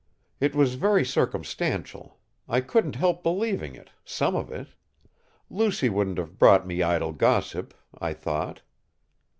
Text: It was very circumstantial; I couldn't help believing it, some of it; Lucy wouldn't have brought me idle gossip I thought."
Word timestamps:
It 0.39 0.55
was 0.55 0.73
very 0.81 1.05
circumstantial; 1.05 2.17
I 2.49 2.59
couldn't 2.61 2.95
help 2.95 3.21
believing 3.21 3.75
it, 3.75 3.91
some 4.03 4.35
of 4.35 4.51
it; 4.51 4.69
Lucy 5.47 5.89
wouldn't 5.89 6.17
have 6.17 6.39
brought 6.39 6.65
me 6.65 6.81
idle 6.81 7.11
gossip 7.11 7.71
I 7.99 8.13
thought." 8.15 8.63